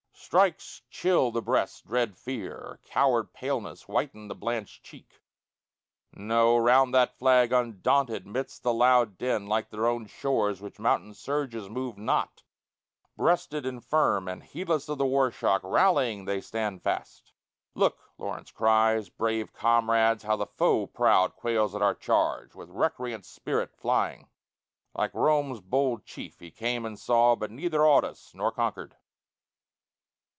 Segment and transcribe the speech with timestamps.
[0.31, 2.53] Strikes chill the breast dread fear?
[2.55, 5.19] or coward paleness Whiten the blanch'd cheek?
[6.13, 6.55] No!
[6.55, 11.67] round that flag, undaunted, midst the loud din, Like their own shores, which mountain surges
[11.69, 12.43] move not
[13.17, 17.33] Breasted and firm, and heedless of the war shock, Rallying they stand fast.
[17.75, 23.25] "Look," Lawrence cries, "brave comrades; how the foe proud Quails at our charge, with recreant
[23.25, 24.29] spirit flying:"
[24.95, 28.95] Like Rome's bold chief, he came and saw, but neither Awed us, nor conquer'd.